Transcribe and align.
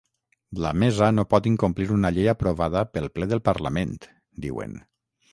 La 0.63 0.69
mesa 0.83 1.09
no 1.17 1.25
pot 1.33 1.49
incomplir 1.49 1.85
una 1.95 2.11
llei 2.15 2.31
aprovada 2.33 2.83
pel 2.95 3.05
ple 3.17 3.27
del 3.33 3.43
parlament, 3.51 3.93
diuen. 4.47 4.73